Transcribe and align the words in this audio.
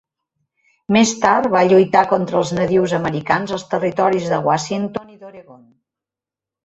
Més 0.95 1.09
tard 1.25 1.49
va 1.55 1.61
lluitar 1.73 2.03
contra 2.13 2.39
els 2.41 2.53
nadius 2.59 2.95
americans 3.01 3.55
als 3.59 3.67
territoris 3.75 4.29
de 4.33 4.41
Washington 4.49 5.17
i 5.17 5.19
d'Oregon. 5.23 5.61